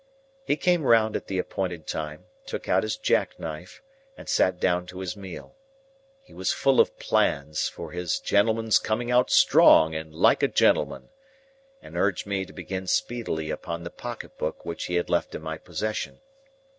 He 0.43 0.55
came 0.57 0.81
round 0.81 1.15
at 1.15 1.27
the 1.27 1.37
appointed 1.37 1.85
time, 1.85 2.25
took 2.47 2.67
out 2.67 2.81
his 2.81 2.97
jackknife, 2.97 3.83
and 4.17 4.27
sat 4.27 4.59
down 4.59 4.87
to 4.87 4.97
his 4.97 5.15
meal. 5.15 5.55
He 6.23 6.33
was 6.33 6.51
full 6.51 6.79
of 6.79 6.97
plans 6.97 7.67
"for 7.69 7.91
his 7.91 8.19
gentleman's 8.19 8.79
coming 8.79 9.11
out 9.11 9.29
strong, 9.29 9.93
and 9.93 10.11
like 10.11 10.41
a 10.41 10.47
gentleman," 10.47 11.09
and 11.83 11.95
urged 11.95 12.25
me 12.25 12.45
to 12.47 12.51
begin 12.51 12.87
speedily 12.87 13.51
upon 13.51 13.83
the 13.83 13.91
pocket 13.91 14.39
book 14.39 14.65
which 14.65 14.85
he 14.85 14.95
had 14.95 15.07
left 15.07 15.35
in 15.35 15.43
my 15.43 15.59
possession. 15.59 16.19